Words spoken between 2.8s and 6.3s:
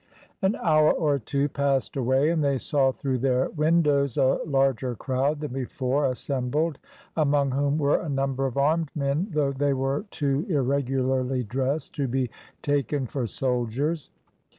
through their windows a larger crowd than before